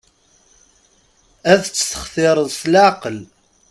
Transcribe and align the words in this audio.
Ad 1.51 1.59
tt-textireḍ 1.63 2.47
s 2.59 2.61
laɛqel. 2.73 3.17